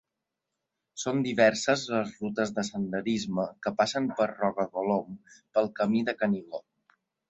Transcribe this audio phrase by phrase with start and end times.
[1.03, 6.69] Són diverses les rutes de senderisme que passen per Roca Colom, pel camí del Canigó.